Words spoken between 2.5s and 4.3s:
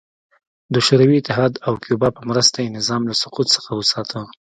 یې نظام له سقوط څخه وساته.